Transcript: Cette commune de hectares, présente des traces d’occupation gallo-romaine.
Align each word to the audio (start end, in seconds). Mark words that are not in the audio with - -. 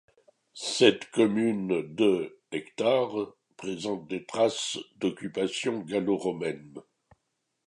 Cette 0.55 1.11
commune 1.11 1.93
de 1.93 2.35
hectares, 2.51 3.35
présente 3.55 4.07
des 4.07 4.25
traces 4.25 4.79
d’occupation 4.95 5.81
gallo-romaine. 5.81 6.79